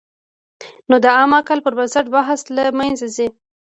نو 0.89 0.95
د 1.03 1.05
عام 1.17 1.31
عقل 1.39 1.59
پر 1.65 1.73
بنسټ 1.77 2.05
بحث 2.15 2.41
له 2.55 2.63
منځه 2.79 3.07
ځي. 3.15 3.27